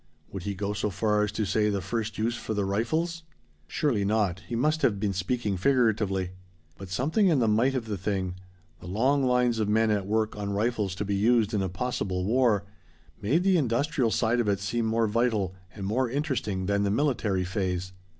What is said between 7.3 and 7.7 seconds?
the